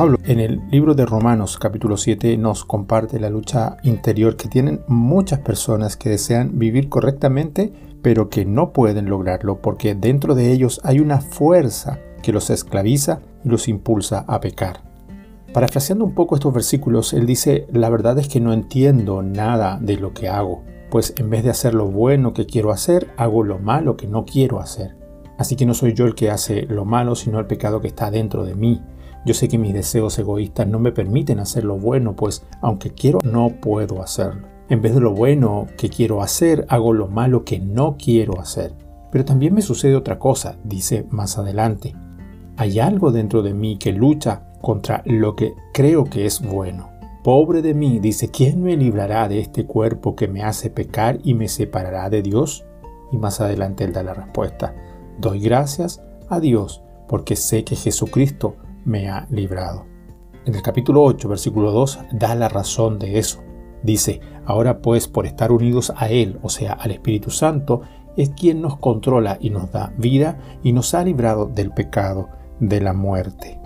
[0.00, 4.80] Pablo en el libro de Romanos capítulo 7 nos comparte la lucha interior que tienen
[4.88, 10.80] muchas personas que desean vivir correctamente pero que no pueden lograrlo porque dentro de ellos
[10.84, 14.80] hay una fuerza que los esclaviza y los impulsa a pecar.
[15.52, 19.98] Parafraseando un poco estos versículos, él dice, la verdad es que no entiendo nada de
[19.98, 23.58] lo que hago, pues en vez de hacer lo bueno que quiero hacer, hago lo
[23.58, 24.96] malo que no quiero hacer.
[25.36, 28.10] Así que no soy yo el que hace lo malo, sino el pecado que está
[28.10, 28.82] dentro de mí.
[29.24, 33.18] Yo sé que mis deseos egoístas no me permiten hacer lo bueno, pues aunque quiero,
[33.22, 34.48] no puedo hacerlo.
[34.70, 38.74] En vez de lo bueno que quiero hacer, hago lo malo que no quiero hacer.
[39.10, 41.94] Pero también me sucede otra cosa, dice más adelante.
[42.56, 46.88] Hay algo dentro de mí que lucha contra lo que creo que es bueno.
[47.24, 51.34] Pobre de mí, dice, ¿quién me librará de este cuerpo que me hace pecar y
[51.34, 52.64] me separará de Dios?
[53.12, 54.74] Y más adelante él da la respuesta.
[55.18, 59.86] Doy gracias a Dios porque sé que Jesucristo me ha librado.
[60.46, 63.42] En el capítulo 8, versículo 2, da la razón de eso.
[63.82, 67.82] Dice, ahora pues por estar unidos a Él, o sea, al Espíritu Santo,
[68.16, 72.80] es quien nos controla y nos da vida y nos ha librado del pecado, de
[72.80, 73.59] la muerte.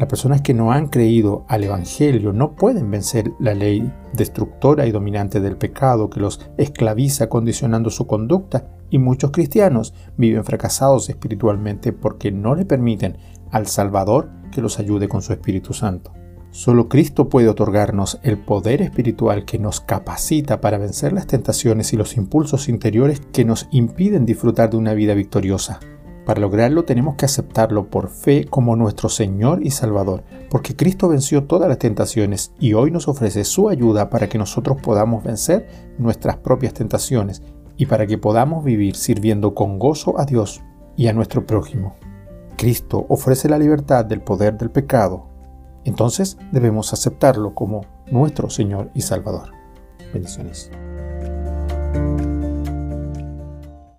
[0.00, 4.92] Las personas que no han creído al Evangelio no pueden vencer la ley destructora y
[4.92, 11.92] dominante del pecado que los esclaviza condicionando su conducta y muchos cristianos viven fracasados espiritualmente
[11.92, 13.18] porque no le permiten
[13.50, 16.14] al Salvador que los ayude con su Espíritu Santo.
[16.50, 21.98] Solo Cristo puede otorgarnos el poder espiritual que nos capacita para vencer las tentaciones y
[21.98, 25.78] los impulsos interiores que nos impiden disfrutar de una vida victoriosa.
[26.24, 31.44] Para lograrlo tenemos que aceptarlo por fe como nuestro Señor y Salvador, porque Cristo venció
[31.44, 35.66] todas las tentaciones y hoy nos ofrece su ayuda para que nosotros podamos vencer
[35.98, 37.42] nuestras propias tentaciones
[37.76, 40.60] y para que podamos vivir sirviendo con gozo a Dios
[40.96, 41.96] y a nuestro prójimo.
[42.56, 45.26] Cristo ofrece la libertad del poder del pecado,
[45.84, 49.52] entonces debemos aceptarlo como nuestro Señor y Salvador.
[50.12, 50.70] Bendiciones.